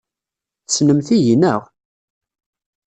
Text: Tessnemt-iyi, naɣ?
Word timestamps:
Tessnemt-iyi, 0.65 1.35
naɣ? 1.35 1.61